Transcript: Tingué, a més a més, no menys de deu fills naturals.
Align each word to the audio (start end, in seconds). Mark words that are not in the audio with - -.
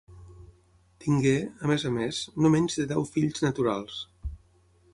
Tingué, 1.03 1.33
a 1.67 1.69
més 1.71 1.85
a 1.89 1.91
més, 1.97 2.21
no 2.45 2.51
menys 2.55 2.79
de 2.81 2.87
deu 2.93 3.05
fills 3.13 3.45
naturals. 3.49 4.01